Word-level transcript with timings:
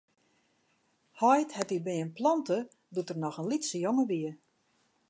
Heit 1.21 1.51
hat 1.57 1.69
dy 1.71 1.79
beam 1.87 2.09
plante 2.17 2.57
doe't 2.93 3.11
er 3.13 3.21
noch 3.23 3.39
in 3.41 3.49
lytse 3.51 3.77
jonge 3.85 4.05
wie. 4.11 4.31